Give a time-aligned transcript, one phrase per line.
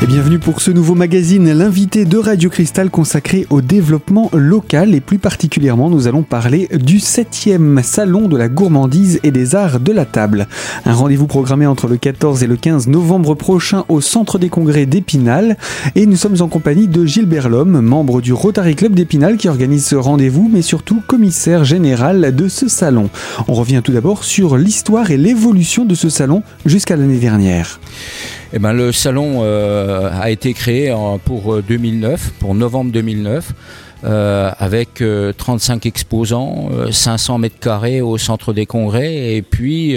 [0.00, 5.00] Et bienvenue pour ce nouveau magazine, l'invité de Radio Cristal consacré au développement local et
[5.00, 9.90] plus particulièrement nous allons parler du 7e salon de la gourmandise et des arts de
[9.90, 10.46] la table.
[10.84, 14.86] Un rendez-vous programmé entre le 14 et le 15 novembre prochain au centre des congrès
[14.86, 15.56] d'Épinal
[15.96, 19.84] et nous sommes en compagnie de Gilbert Lhomme, membre du Rotary Club d'Épinal qui organise
[19.84, 23.10] ce rendez-vous mais surtout commissaire général de ce salon.
[23.48, 27.80] On revient tout d'abord sur l'histoire et l'évolution de ce salon jusqu'à l'année dernière.
[28.54, 30.94] Eh ben, le salon euh, a été créé
[31.26, 33.52] pour 2009, euh, pour novembre 2009.
[34.04, 35.02] Euh, avec
[35.36, 39.96] 35 exposants, 500 mètres carrés au centre des congrès et puis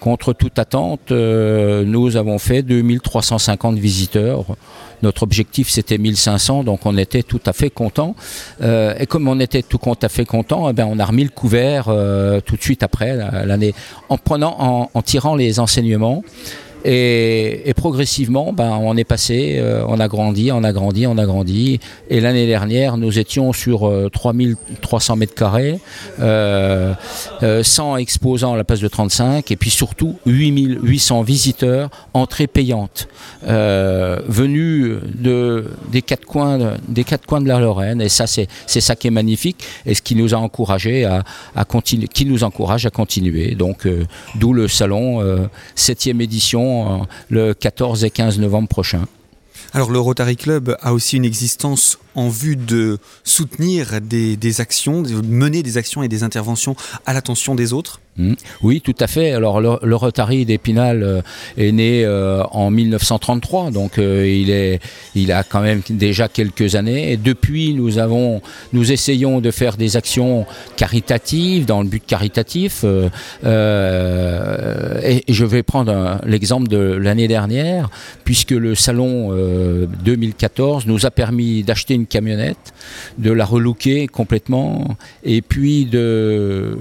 [0.00, 4.46] contre toute attente, nous avons fait 2350 visiteurs.
[5.02, 8.16] Notre objectif c'était 1500, donc on était tout à fait content.
[8.62, 11.94] et comme on était tout à fait content, eh ben, on a remis le couvert
[12.46, 13.74] tout de suite après l'année
[14.08, 16.22] en prenant, en, en tirant les enseignements.
[16.88, 21.26] Et, progressivement, ben, on est passé, euh, on a grandi, on a grandi, on a
[21.26, 21.80] grandi.
[22.10, 25.80] Et l'année dernière, nous étions sur 3300 euh, mètres carrés,
[26.18, 33.08] 100 euh, exposants à la place de 35, et puis surtout 8800 visiteurs, entrées payantes,
[33.42, 38.00] venus de, des, quatre coins, des quatre coins de la Lorraine.
[38.00, 38.48] Et ça, c'est
[38.80, 42.86] ça qui est magnifique, et ce qui nous a encouragé à, continuer, qui nous encourage
[42.86, 43.56] à continuer.
[43.56, 43.88] Donc,
[44.36, 45.20] d'où le salon,
[45.76, 46.75] 7e édition
[47.28, 49.06] le 14 et 15 novembre prochain.
[49.72, 55.20] Alors le Rotary Club a aussi une existence en vue de soutenir des, actions, de
[55.22, 58.32] mener des actions et des interventions à l'attention des autres Hmm.
[58.62, 59.32] Oui, tout à fait.
[59.32, 61.20] Alors le, Rotary d'Épinal euh,
[61.58, 64.80] est né euh, en 1933, donc euh, il est,
[65.14, 67.18] il a quand même déjà quelques années.
[67.18, 68.40] Depuis, nous avons,
[68.72, 72.84] nous essayons de faire des actions caritatives dans le but caritatif.
[72.84, 73.12] et,
[75.28, 77.90] je vais prendre l'exemple de l'année dernière,
[78.24, 79.30] puisque le salon
[80.04, 82.72] 2014 nous a permis d'acheter une camionnette,
[83.18, 86.78] de la relooker complètement, et puis de,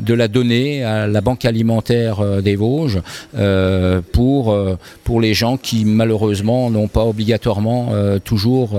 [0.00, 3.00] de la donner à la Banque alimentaire euh, des Vosges
[3.36, 7.92] euh, pour, euh, pour les gens qui malheureusement n'ont pas obligatoirement
[8.24, 8.70] toujours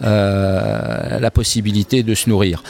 [0.00, 2.62] la possibilité de se nourrir.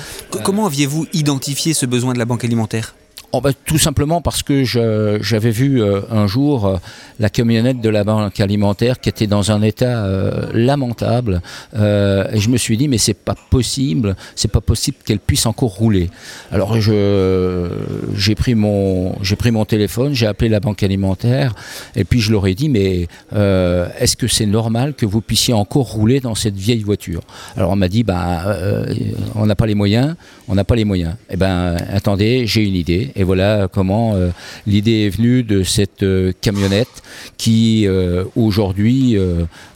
[0.44, 2.94] Comment aviez-vous identifié ce besoin de la Banque alimentaire?
[3.33, 6.77] Oh bah, tout simplement parce que j'avais vu euh, un jour euh,
[7.21, 11.41] la camionnette de la banque alimentaire qui était dans un état euh, lamentable
[11.75, 15.71] et je me suis dit mais c'est pas possible, c'est pas possible qu'elle puisse encore
[15.77, 16.11] rouler.
[16.51, 19.15] Alors j'ai pris mon
[19.65, 21.55] téléphone, j'ai appelé la banque alimentaire
[21.95, 25.87] et puis je leur ai dit mais est-ce que c'est normal que vous puissiez encore
[25.93, 27.21] rouler dans cette vieille voiture?
[27.57, 28.57] Alors on m'a dit bah
[29.37, 30.17] on n'a pas les moyens,
[30.49, 31.15] on n'a pas les moyens.
[31.31, 34.31] Eh ben attendez, j'ai une idée et voilà comment euh,
[34.67, 37.03] l'idée est venue de cette euh, camionnette
[37.37, 39.17] qui euh, aujourd'hui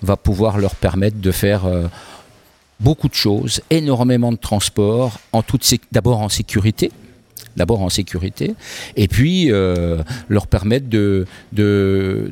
[0.03, 1.62] va pouvoir leur permettre de faire
[2.81, 5.43] beaucoup de choses, énormément de transport, en
[5.93, 6.91] d'abord en sécurité,
[7.56, 8.55] d'abord en sécurité,
[8.97, 9.50] et puis
[10.28, 11.26] leur permettre de,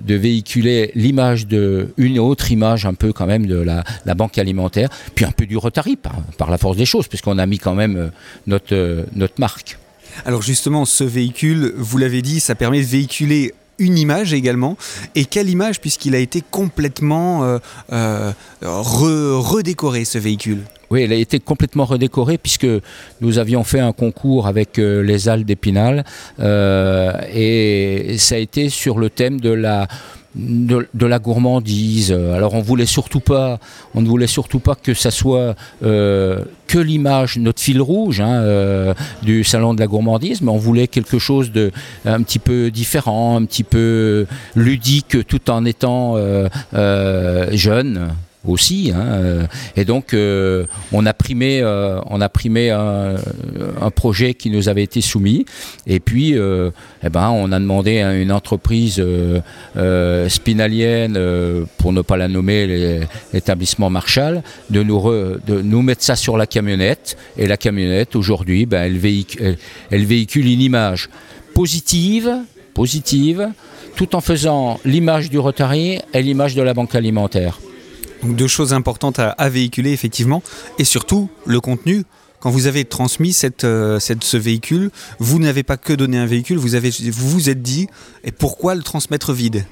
[0.07, 5.25] véhiculer l'image de une autre image un peu quand même de la, banque alimentaire, puis
[5.25, 8.11] un peu du Rotary par, la force des choses, puisqu'on a mis quand même
[8.47, 9.79] notre marque.
[10.25, 14.77] Alors justement, ce véhicule, vous l'avez dit, ça permet de véhiculer une image également.
[15.15, 17.59] Et quelle image, puisqu'il a été complètement euh,
[17.93, 20.61] euh, redécoré, ce véhicule?
[20.91, 22.67] Oui, il a été complètement redécoré puisque
[23.23, 26.05] nous avions fait un concours avec euh, les Halles d'Épinal
[26.39, 29.89] et ça a été sur le thème de la
[30.35, 32.13] de, la gourmandise.
[32.13, 33.59] Alors on voulait surtout pas,
[33.95, 38.35] on ne voulait surtout pas que ça soit euh, que l'image, notre fil rouge hein,
[38.35, 41.71] euh, du salon de la gourmandise, mais on voulait quelque chose de
[42.05, 46.49] un petit peu différent, un petit peu ludique, tout en étant euh,
[47.53, 48.09] jeune
[48.47, 48.93] aussi.
[48.95, 52.01] Hein, euh, et donc, euh, on a primé, euh,
[53.81, 55.45] un, projet qui nous avait été soumis.
[55.87, 59.03] Et puis, eh ben, on a demandé à une entreprise
[60.29, 61.19] spinalienne,
[61.79, 65.03] pour ne pas la nommer, l'établissement Marshall, de nous,
[65.47, 67.17] nous mettre ça sur la camionnette.
[67.37, 69.57] Et la camionnette, aujourd'hui, ben, elle, véhicule,
[69.91, 71.11] elle véhicule une image
[71.55, 72.33] positive,
[72.75, 73.51] positive,
[73.97, 77.59] tout en faisant l'image du Rotary et l'image de la banque alimentaire.
[78.23, 80.43] Donc deux choses importantes à, véhiculer effectivement,
[80.79, 82.05] et surtout le contenu.
[82.41, 84.91] Quand vous avez transmis euh, cette, ce véhicule,
[85.21, 87.87] vous n'avez pas que donné un véhicule, vous avez, vous, vous êtes dit,
[88.25, 89.65] et pourquoi le transmettre vide?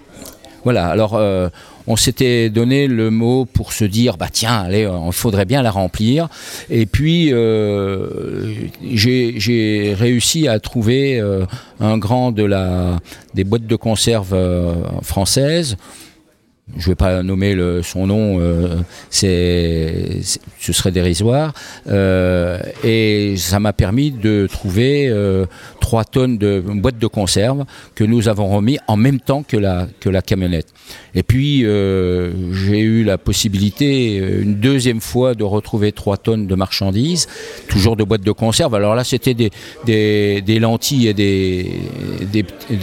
[0.62, 1.48] Voilà, alors euh,
[1.86, 5.70] on s'était donné le mot pour se dire, bah tiens, allez, il faudrait bien la
[5.70, 6.28] remplir.
[6.68, 8.54] Et puis euh,
[8.84, 11.20] j'ai réussi à trouver
[11.80, 13.00] un grand de la,
[13.34, 14.36] des boîtes de conserve
[15.02, 15.76] françaises
[16.76, 18.76] je ne vais pas nommer son nom, euh,
[19.10, 20.20] c'est,
[20.58, 21.52] ce serait dérisoire.
[21.88, 25.46] Euh, et ça m'a permis de trouver euh,
[25.80, 27.64] 3 tonnes de boîtes de conserve
[27.94, 29.88] que nous avons remis en même temps que la,
[30.22, 30.68] camionnette.
[31.14, 36.54] Et puis, euh, j'ai eu la possibilité une deuxième fois de retrouver 3 tonnes de
[36.54, 37.26] marchandises,
[37.68, 38.74] toujours de boîtes de conserve.
[38.74, 42.40] Alors là, c'était des, lentilles et des,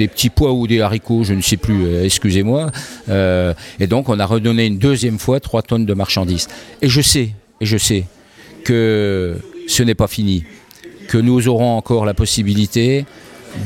[0.07, 2.71] petits pois ou des haricots, je ne sais plus, excusez-moi.
[3.79, 6.47] Et donc, on a redonné une deuxième fois 3 tonnes de marchandises.
[6.81, 7.31] Et je sais,
[7.61, 8.05] et je sais
[8.63, 9.37] que
[9.67, 10.43] ce n'est pas fini
[11.07, 13.05] que nous aurons encore la possibilité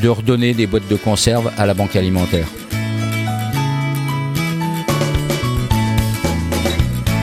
[0.01, 2.47] de redonner des boîtes de conserve à la banque alimentaire.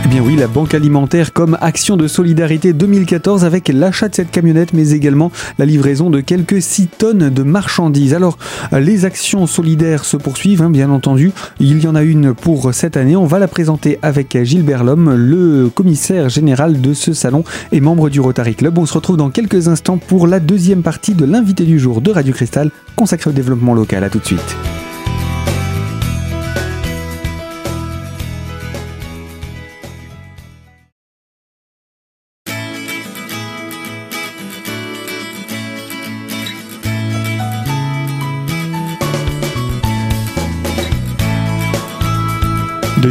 [0.08, 4.31] Eh bien oui, la Banque alimentaire comme action de solidarité 2014 avec l'achat de cette
[4.31, 8.14] camionnette, mais également la livraison de quelques 6 tonnes de marchandises.
[8.14, 8.38] Alors,
[8.72, 11.32] les actions solidaires se poursuivent, hein, bien entendu.
[11.60, 13.16] Il y en a une pour cette année.
[13.16, 18.08] On va la présenter avec Gilbert Lhomme, le commissaire général de ce salon et membre
[18.08, 18.78] du Rotary Club.
[18.78, 22.11] On se retrouve dans quelques instants pour la deuxième partie de l'invité du jour de
[22.12, 24.04] Radio Cristal consacrée au développement local.
[24.04, 24.56] À tout de suite.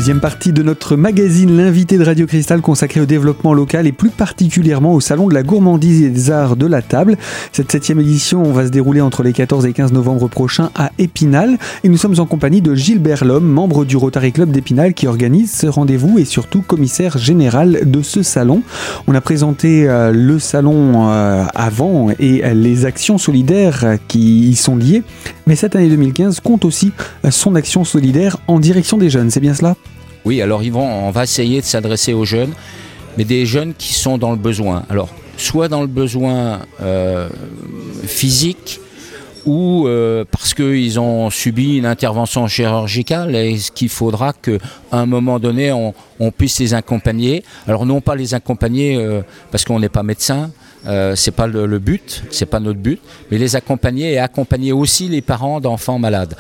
[0.08, 4.10] Deuxième partie de notre magazine L'invité de Radio Cristal consacré au développement local et plus
[4.10, 7.18] particulièrement au Salon de la gourmandise et des arts de la table.
[7.52, 11.58] Cette septième édition va se dérouler entre les 14 et 15 novembre prochains à Épinal
[11.84, 15.52] et nous sommes en compagnie de Gilbert Lhomme, membre du Rotary Club d'Épinal qui organise
[15.52, 18.62] ce rendez-vous et surtout commissaire général de ce salon.
[19.08, 24.78] On a présenté euh, le salon euh, avant et les actions solidaires qui y sont
[24.78, 25.04] liées,
[25.48, 26.94] mais cette année 2015 compte aussi
[27.30, 29.76] son action solidaire en direction des jeunes, c'est bien cela?
[30.26, 32.54] Oui, alors vont, on va essayer de s'adresser aux jeunes,
[33.18, 34.84] mais des jeunes qui sont dans le besoin.
[34.90, 37.30] Alors, soit dans le besoin euh,
[38.06, 38.80] physique,
[39.46, 44.58] ou euh, parce qu'ils ont subi une intervention chirurgicale et qu'il faudra qu'à
[44.92, 45.94] un moment donné on,
[46.32, 47.46] puisse les accompagner.
[47.66, 50.52] Alors non pas les accompagner euh, parce qu'on n'est pas médecin,
[51.16, 53.00] c'est pas le, le but, c'est pas notre but,
[53.30, 56.36] mais les accompagner et accompagner aussi les parents d'enfants malades.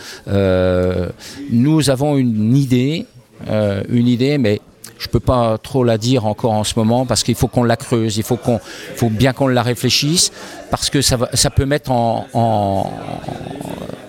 [1.49, 3.05] Nous avons une idée,
[3.49, 4.61] euh, une idée, mais
[4.99, 7.77] je peux pas trop la dire encore en ce moment parce qu'il faut qu'on la
[7.77, 8.59] creuse, il faut qu'on,
[8.95, 10.31] faut bien qu'on la réfléchisse
[10.71, 12.91] parce que ça, va, ça peut mettre en, en,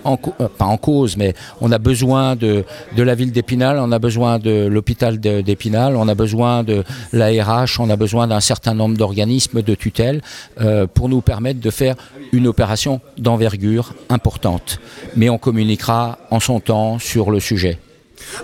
[0.03, 2.63] en, pas en cause, mais on a besoin de,
[2.95, 6.83] de la ville d'Épinal, on a besoin de l'hôpital d'Épinal, on a besoin de
[7.13, 10.21] l'ARH, on a besoin d'un certain nombre d'organismes de tutelle
[10.61, 11.95] euh, pour nous permettre de faire
[12.31, 14.79] une opération d'envergure importante.
[15.15, 17.79] Mais on communiquera en son temps sur le sujet.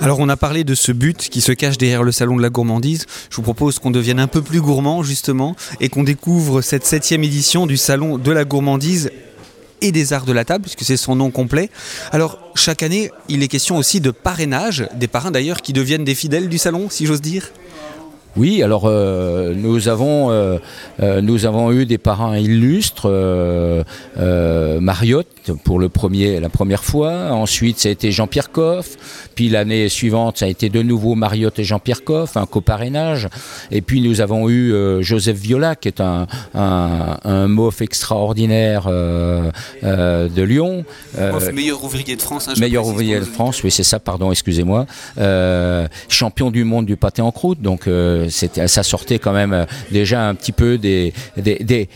[0.01, 2.49] Alors on a parlé de ce but qui se cache derrière le salon de la
[2.49, 3.05] gourmandise.
[3.29, 7.23] Je vous propose qu'on devienne un peu plus gourmand justement et qu'on découvre cette septième
[7.23, 9.11] édition du salon de la gourmandise
[9.81, 11.69] et des arts de la table, puisque c'est son nom complet.
[12.11, 16.15] Alors, chaque année, il est question aussi de parrainage, des parrains d'ailleurs qui deviennent des
[16.15, 17.51] fidèles du salon, si j'ose dire
[18.37, 20.57] oui, alors euh, nous avons euh,
[21.01, 23.09] euh, nous avons eu des parrains illustres,
[24.81, 25.27] Mariotte
[25.63, 28.97] pour le premier la première fois, ensuite ça a été Jean-Pierre Coff,
[29.35, 33.29] puis l'année suivante ça a été de nouveau Mariotte et Jean-Pierre Coff, un coparrainage,
[33.71, 40.41] et puis nous avons eu Joseph Viola qui est un un, un MOF extraordinaire de
[40.41, 40.83] Lyon,
[41.53, 44.85] meilleur ouvrier de France, hein, meilleur ouvrier de France, oui c'est ça, pardon, excusez-moi,
[46.09, 47.87] champion du monde du pâté en croûte, donc
[48.29, 51.89] ça sortait quand même euh, déjà un petit peu des, des,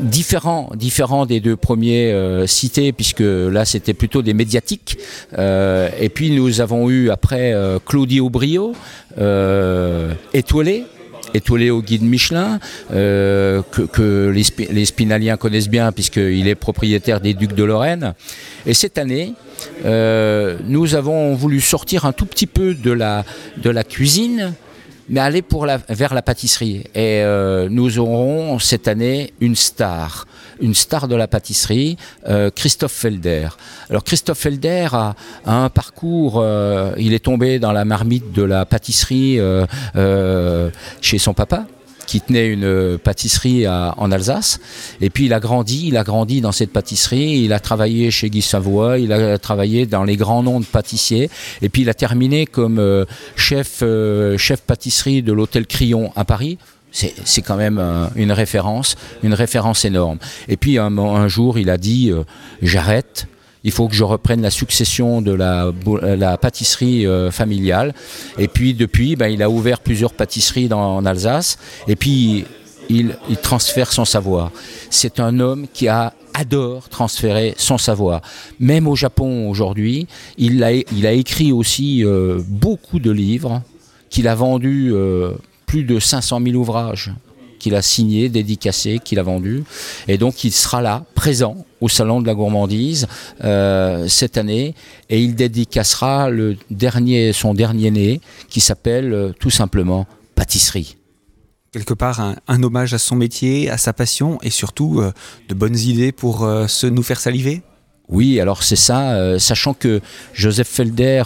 [0.00, 4.98] différents, différents des deux premiers euh, cités, puisque là c'était plutôt des médiatiques.
[5.38, 8.74] Euh, et puis nous avons eu après euh, Claudie Aubrio,
[9.18, 10.84] euh, étoilé
[11.70, 12.58] au guide Michelin,
[12.90, 18.14] que, les, Spinaliens connaissent bien puisqu'il est propriétaire des Ducs de Lorraine.
[18.64, 19.34] Et cette année,
[19.84, 24.54] nous avons voulu sortir un tout petit peu de la cuisine
[25.08, 26.84] mais aller pour la, vers la pâtisserie.
[26.94, 30.26] Et euh, nous aurons cette année une star,
[30.60, 31.96] une star de la pâtisserie,
[32.28, 33.48] euh, Christophe Felder.
[33.90, 38.66] Alors Christophe Felder a, un parcours, euh, il est tombé dans la marmite de la
[38.66, 40.70] pâtisserie euh, euh,
[41.00, 41.66] chez son papa
[42.06, 44.60] qui tenait une pâtisserie à, en Alsace.
[45.00, 48.30] Et puis il a grandi, il a grandi dans cette pâtisserie, il a travaillé chez
[48.30, 51.30] Guy Savoie, il a travaillé dans les grands noms de pâtissiers.
[51.62, 53.04] Et puis il a terminé comme euh,
[53.36, 56.58] chef, euh, chef pâtisserie de l'hôtel Crillon à Paris.
[56.92, 60.18] C'est quand même euh, une référence, une référence énorme.
[60.48, 62.22] Et puis un, un jour, il a dit euh,
[62.62, 63.26] j'arrête.
[63.66, 67.92] Il faut que je reprenne la succession de la, pâtisserie familiale.
[68.38, 71.58] Et puis depuis, ben, il a ouvert plusieurs pâtisseries en Alsace.
[71.86, 72.46] Et puis
[72.88, 74.50] il, transfère son savoir.
[74.90, 78.20] C'est un homme qui a adore transférer son savoir.
[78.60, 80.06] Même au Japon aujourd'hui,
[80.36, 83.62] il a, écrit aussi euh, beaucoup de livres,
[84.10, 85.32] qu'il a vendu euh,
[85.64, 87.12] plus de 500 000 ouvrages
[87.66, 89.64] qu'il a signés, dédicacés, qu'il a vendus.
[90.06, 93.08] Et donc il sera là, présent au Salon de la Gourmandise
[93.42, 94.76] euh, cette année,
[95.10, 100.06] et il dédicacera le dernier, son dernier né, qui s'appelle tout simplement
[100.36, 100.96] Pâtisserie.
[101.72, 105.12] Quelque part un, hommage à son métier, à sa passion et surtout euh,
[105.48, 107.62] de bonnes idées pour euh, se nous faire saliver?
[108.08, 110.00] Oui, alors c'est ça, euh, sachant que
[110.34, 111.24] Joseph Felder,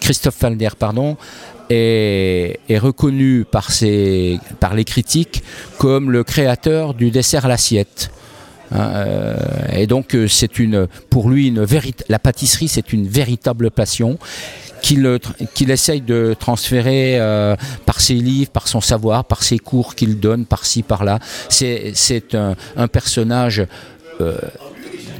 [0.00, 1.16] Christophe Felder, pardon,
[1.70, 5.42] est, reconnu par, ses, par les critiques
[5.78, 8.10] comme le créateur du dessert à l'assiette.
[8.70, 9.36] Hein,
[9.72, 11.66] et donc c'est une, pour lui, une
[12.08, 14.18] la pâtisserie, c'est une véritable passion
[14.82, 17.56] qu'il essaye de transférer euh,
[17.86, 21.18] par ses livres, par son savoir, par ses cours qu'il donne par-ci, par-là.
[21.48, 23.66] C'est un, un, personnage
[24.20, 24.38] euh,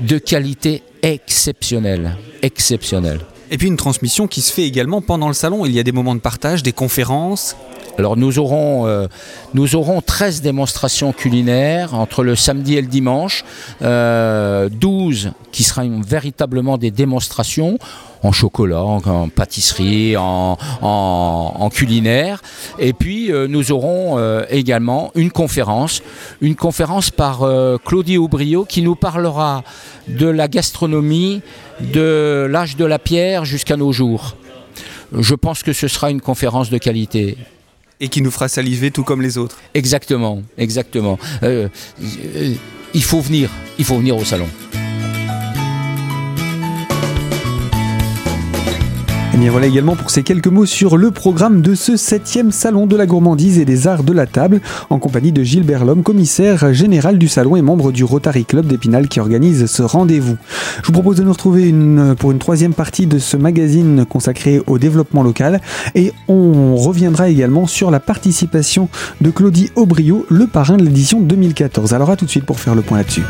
[0.00, 2.17] de qualité exceptionnelle.
[2.43, 3.21] Exceptionnelle.
[3.50, 5.64] Et puis une transmission qui se fait également pendant le salon.
[5.64, 7.57] Il y a des moments de partage, des conférences.
[7.99, 9.09] Alors nous aurons, euh,
[9.55, 13.45] nous aurons 13 démonstrations culinaires entre le samedi et le dimanche,
[13.83, 17.76] euh, 12 qui seront véritablement des démonstrations
[18.23, 22.40] en chocolat, en, pâtisserie, en, culinaire.
[22.78, 26.00] Et puis euh, nous aurons euh, également une conférence,
[26.40, 27.40] une conférence par
[27.85, 29.64] Claudie Aubrio qui nous parlera
[30.07, 31.43] de la gastronomie
[31.81, 34.37] de l'âge de la pierre jusqu'à nos jours.
[35.12, 37.37] Je pense que ce sera une conférence de qualité
[38.00, 39.59] et qui nous fera saliver tout comme les autres.
[39.75, 41.19] Exactement, exactement.
[41.43, 41.69] Euh,
[42.02, 42.55] euh,
[42.95, 44.49] il faut venir, il faut venir au salon.
[49.38, 52.88] Et bien voilà également pour ces quelques mots sur le programme de ce septième salon
[52.88, 56.75] de la gourmandise et des arts de la table, en compagnie de Gilles Berlhomme, commissaire
[56.75, 60.37] général du salon et membre du Rotary Club d'Épinal qui organise ce rendez-vous.
[60.83, 61.73] Je vous propose de nous retrouver
[62.18, 65.61] pour une troisième partie de ce magazine consacré au développement local
[65.95, 68.88] et on reviendra également sur la participation
[69.21, 71.95] de Claudie Aubrio, le parrain de l'édition 2014.
[71.95, 73.23] Alors à tout de suite pour faire le point là-dessus.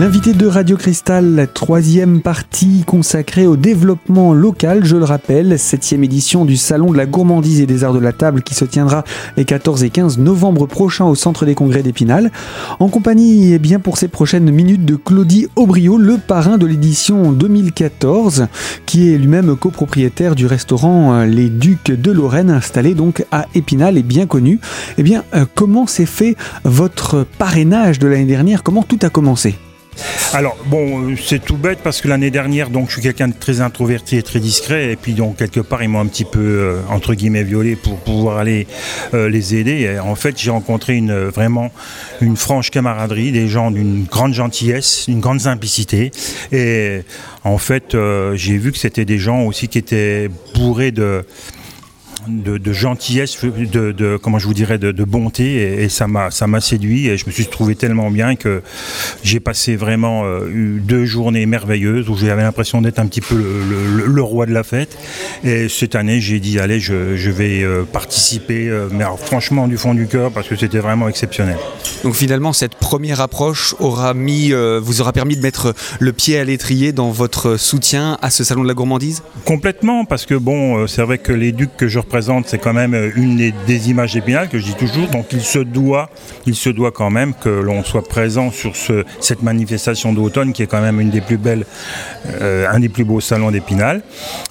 [0.00, 6.02] L'invité de Radio Cristal, la troisième partie consacrée au développement local, je le rappelle, septième
[6.02, 9.04] édition du Salon de la gourmandise et des arts de la table qui se tiendra
[9.36, 12.32] les 14 et 15 novembre prochains au Centre des Congrès d'Épinal,
[12.78, 17.30] en compagnie, eh bien, pour ces prochaines minutes de Claudie Aubrio, le parrain de l'édition
[17.32, 18.46] 2014,
[18.86, 23.98] qui est lui-même copropriétaire du restaurant euh, Les Ducs de Lorraine, installé donc à Épinal
[23.98, 24.60] et bien connu.
[24.96, 28.62] Eh bien, euh, comment s'est fait votre parrainage de l'année dernière?
[28.62, 29.58] Comment tout a commencé?
[30.32, 33.34] Alors bon, euh, c'est tout bête parce que l'année dernière, donc je suis quelqu'un de
[33.34, 36.38] très introverti et très discret, et puis donc quelque part ils m'ont un petit peu
[36.38, 38.66] euh, entre guillemets violé pour pouvoir aller
[39.14, 39.98] euh, les aider.
[39.98, 41.72] En fait, j'ai rencontré une vraiment
[42.20, 46.10] une franche camaraderie, des gens d'une grande gentillesse, d'une grande simplicité,
[46.52, 47.02] et
[47.42, 47.96] en fait,
[48.34, 51.24] j'ai vu que c'était des gens aussi qui étaient bourrés de
[52.30, 57.08] de, gentillesse, de, comment je vous dirais, de, bonté, et, ça m'a ça m'a séduit,
[57.08, 58.62] et je me suis trouvé tellement bien que
[59.22, 64.22] j'ai passé vraiment euh, deux journées merveilleuses où j'avais l'impression d'être un petit peu le,
[64.22, 64.96] roi de la fête.
[65.44, 69.94] Et cette année, j'ai dit allez, je, vais euh, participer, euh, mais franchement du fond
[69.94, 71.56] du cœur parce que c'était vraiment exceptionnel.
[72.04, 76.44] Donc finalement, cette première approche aura mis, vous aura permis de mettre le pied à
[76.44, 79.22] l'étrier dans votre soutien à ce salon de la gourmandise?
[79.44, 82.94] Complètement, parce que bon, c'est vrai que les ducs que je représente, c'est quand même
[83.16, 85.08] une des, images épinales que je dis toujours.
[85.08, 86.10] Donc il se doit,
[86.46, 90.62] il se doit quand même que l'on soit présent sur ce, cette manifestation d'automne qui
[90.62, 91.64] est quand même une des plus belles,
[92.40, 94.02] euh, un des plus beaux salons d'Épinal.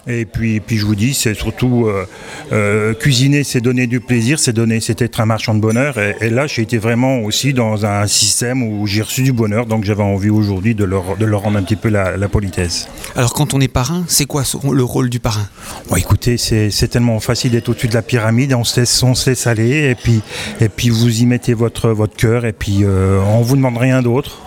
[0.07, 2.05] Et puis, puis je vous dis, c'est surtout euh,
[2.51, 5.97] euh, cuisiner, c'est donner du plaisir, c'est donner, c'est être un marchand de bonheur.
[5.97, 9.83] Et, là, j'ai été vraiment aussi dans un système où j'ai reçu du bonheur, donc
[9.83, 12.87] j'avais envie aujourd'hui de leur, de leur rendre un petit peu la, politesse.
[13.15, 15.47] Alors quand on est parrain, c'est quoi le rôle du parrain?
[15.89, 19.95] Bon, Écoutez, c'est tellement facile d'être au-dessus de la pyramide, on se laisse, aller, et
[19.95, 20.21] puis,
[20.61, 24.01] et puis vous y mettez votre, votre cœur, et puis euh, on vous demande rien
[24.01, 24.41] d'autre.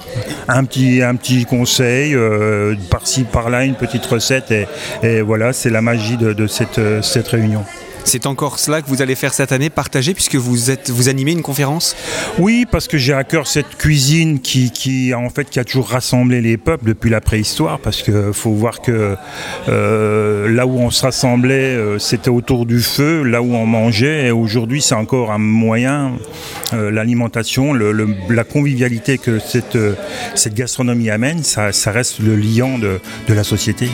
[0.49, 4.53] Un petit, un petit conseil, euh, par-ci, par-là, une petite recette,
[5.03, 7.65] et, voilà, c'est la magie de, cette réunion.
[8.05, 11.33] C'est encore cela que vous allez faire cette année, partager, puisque vous, êtes, vous animez
[11.33, 11.97] une conférence?
[12.39, 16.41] Oui, parce que j'ai à cœur cette cuisine qui, en fait, qui a toujours rassemblé
[16.41, 19.17] les peuples depuis la préhistoire, parce qu'il faut voir que
[19.69, 24.27] euh, là où on se rassemblait, euh, c'était autour du feu, là où on mangeait,
[24.27, 26.13] et aujourd'hui c'est encore un moyen,
[26.73, 29.79] euh, l'alimentation, la convivialité que cette,
[30.35, 33.89] cette gastronomie amène, ça, reste le liant de la société.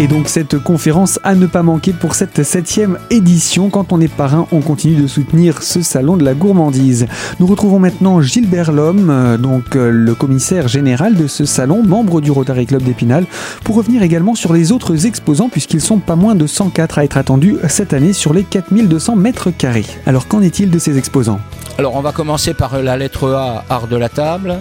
[0.00, 3.68] Et donc cette conférence à ne pas manquer pour cette septième édition.
[3.68, 7.08] Quand on est parrain, on continue de soutenir ce salon de la gourmandise.
[7.40, 12.20] Nous retrouvons maintenant Gilbert Lhomme, euh, donc euh, le commissaire général de ce salon, membre
[12.20, 13.26] du Rotary Club d'Épinal,
[13.64, 17.16] pour revenir également sur les autres exposants puisqu'ils sont pas moins de 104 à être
[17.16, 19.86] attendus cette année sur les 4200 mètres carrés.
[20.06, 21.40] Alors qu'en est-il de ces exposants?
[21.76, 24.60] Alors on va commencer par la lettre A, art de la table.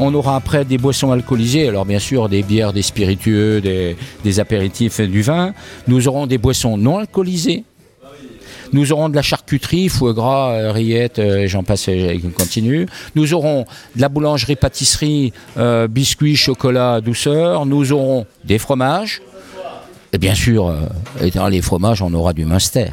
[0.00, 5.00] On aura après des boissons alcoolisées, alors bien sûr des bières, des spiritueux, des, apéritifs
[5.00, 5.52] du vin.
[5.88, 7.64] Nous aurons des boissons non alcoolisées.
[8.72, 12.86] Nous aurons de la charcuterie, foie gras, euh, rillettes, euh, j'en passe et continue.
[13.14, 13.64] Nous aurons
[13.96, 17.64] de la boulangerie-pâtisserie, euh, biscuits, chocolat, douceur.
[17.64, 19.22] Nous aurons des fromages.
[20.12, 20.74] Et bien sûr,
[21.20, 22.90] étant les fromages, on aura du Munster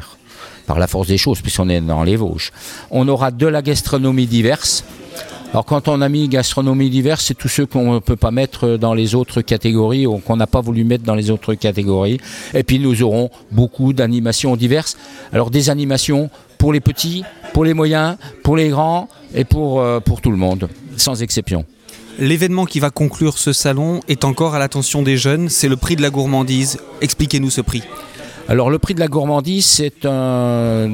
[0.66, 2.52] par la force des choses, puisqu'on est dans les Vosges.
[2.90, 4.84] On aura de la gastronomie diverse.
[5.56, 8.76] Alors quand on a mis gastronomie diverse, c'est tous ceux qu'on ne peut pas mettre
[8.76, 12.20] dans les autres catégories ou qu'on n'a pas voulu mettre dans les autres catégories.
[12.52, 14.98] Et puis nous aurons beaucoup d'animations diverses.
[15.32, 19.98] Alors des animations pour les petits, pour les moyens, pour les grands et pour, euh,
[19.98, 21.64] pour tout le monde, sans exception.
[22.18, 25.96] L'événement qui va conclure ce salon est encore à l'attention des jeunes, c'est le prix
[25.96, 26.80] de la gourmandise.
[27.00, 27.82] Expliquez-nous ce prix.
[28.48, 30.88] Alors le prix de la gourmandise, c'est un,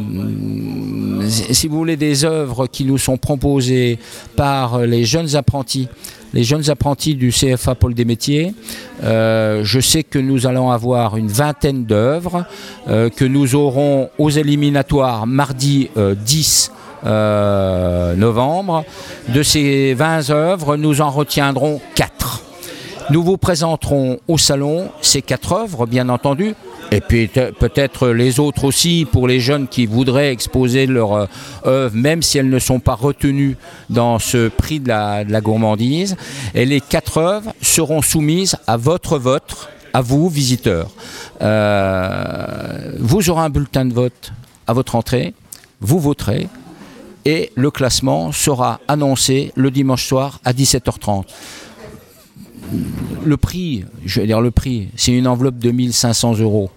[1.28, 3.98] si vous voulez, des œuvres qui nous sont proposées
[4.36, 5.88] par les jeunes apprentis
[6.34, 8.54] les jeunes apprentis du CFA Pôle des métiers.
[9.02, 12.46] Euh, je sais que nous allons avoir une vingtaine d'œuvres
[12.88, 16.72] euh, que nous aurons aux éliminatoires mardi 10
[17.04, 18.84] euh, novembre.
[19.28, 22.42] De ces 20 œuvres, nous en retiendrons 4.
[23.10, 26.54] Nous vous présenterons au salon ces 4 œuvres, bien entendu,
[26.92, 31.26] et puis peut-être les autres aussi pour les jeunes qui voudraient exposer leur euh,
[31.64, 33.56] œuvre, même si elles ne sont pas retenues
[33.88, 36.16] dans ce prix de la, gourmandise.
[36.54, 40.90] Et les quatre œuvres seront soumises à votre vote, à vous, visiteurs.
[41.40, 44.32] Euh, vous aurez un bulletin de vote
[44.66, 45.32] à votre entrée,
[45.80, 46.46] vous voterez,
[47.24, 51.24] et le classement sera annoncé le dimanche soir à 17h30
[53.24, 56.70] le prix, je vais dire le prix, c'est une enveloppe de 1500 euros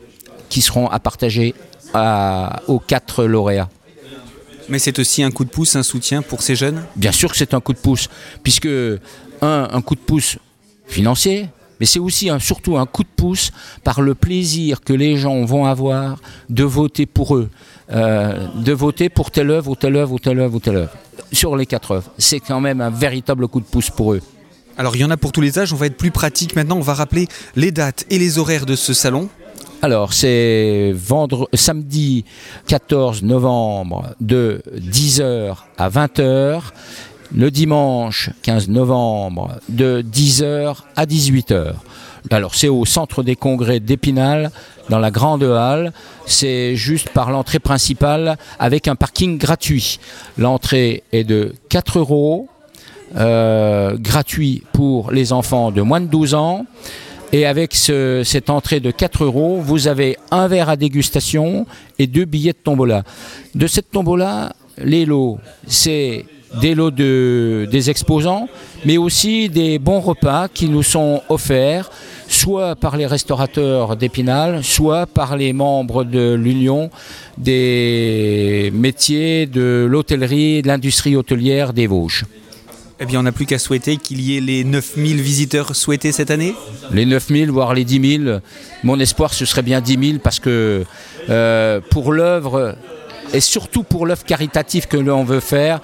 [0.49, 1.53] qui seront à partager
[2.67, 3.69] aux quatre lauréats.
[4.67, 6.83] Mais c'est aussi un coup de pouce, un soutien pour ces jeunes?
[6.95, 8.09] Bien sûr que c'est un coup de pouce,
[8.43, 8.67] puisque
[9.41, 10.37] un, un coup de pouce
[10.87, 13.51] financier, mais c'est aussi un, surtout un coup de pouce
[13.83, 16.17] par le plaisir que les gens vont avoir
[16.49, 17.49] de voter pour eux,
[17.91, 20.93] euh, de voter pour telle œuvre ou telle œuvre ou telle œuvre ou telle œuvre.
[21.31, 24.21] Sur les quatre œuvres, c'est quand même un véritable coup de pouce pour eux.
[24.77, 26.77] Alors il y en a pour tous les âges, on va être plus pratique maintenant,
[26.77, 29.29] on va rappeler les dates et les horaires de ce salon.
[29.85, 30.95] Alors, c'est
[31.53, 32.25] samedi
[32.65, 36.59] 14 novembre de 10h à 20h.
[37.35, 41.73] Le dimanche 15 novembre de 10h à 18h.
[42.31, 44.49] Alors c'est au centre des congrès d'Épinal,
[44.89, 45.93] dans la grande halle.
[46.25, 49.99] C'est juste par l'entrée principale avec un parking gratuit.
[50.39, 52.49] L'entrée est de 4 euros,
[53.17, 56.65] euh, gratuit pour les enfants de moins de 12 ans.
[57.31, 61.65] Et avec cette entrée de 4 euros, vous avez un verre à dégustation
[61.99, 63.03] et deux billets de tombola.
[63.55, 66.25] De cette tombola, les lots, c'est
[66.61, 68.47] des lots de, des exposants,
[68.85, 71.91] mais aussi des bons repas qui nous sont offerts,
[72.27, 76.89] soit par les restaurateurs d'Épinal, soit par les membres de l'Union
[77.37, 82.25] des métiers de l'hôtellerie de l'industrie hôtelière des Vosges.
[83.01, 86.31] Eh bien, on n'a plus qu'à souhaiter qu'il y ait les 9000 visiteurs souhaités cette
[86.31, 86.55] année
[86.91, 88.39] Les 9000, voire les 10 000.
[88.83, 90.85] Mon espoir, ce serait bien 10 000 parce que
[91.29, 92.77] euh, pour l'œuvre,
[93.33, 95.81] et surtout pour l'œuvre caritative que l'on veut faire,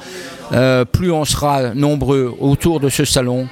[0.54, 3.50] euh, plus on sera nombreux autour de ce salon,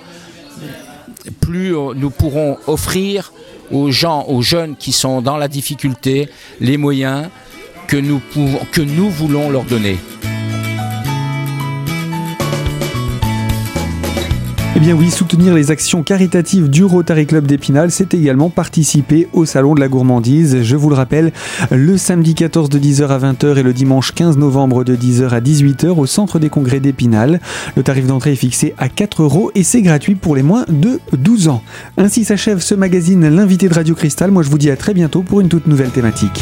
[1.41, 3.33] plus nous pourrons offrir
[3.71, 6.29] aux gens, aux jeunes qui sont dans la difficulté,
[6.61, 7.27] les moyens
[7.87, 9.97] que nous, pouvons, que nous voulons leur donner.
[14.81, 19.43] Eh bien oui, soutenir les actions caritatives du Rotary Club d'Épinal, c'est également participer au
[19.43, 20.61] Salon de la Gourmandise.
[20.61, 21.33] Je vous le rappelle,
[21.69, 25.41] le samedi 14 de 10h à 20h et le dimanche 15 novembre de 10h à
[25.41, 27.41] 18h au Centre des Congrès d'Épinal.
[27.75, 31.01] Le tarif d'entrée est fixé à 4 euros et c'est gratuit pour les moins de
[31.11, 31.61] 12 ans.
[31.97, 34.31] Ainsi s'achève ce magazine L'invité de Radio Cristal.
[34.31, 36.41] Moi je vous dis à très bientôt pour une toute nouvelle thématique.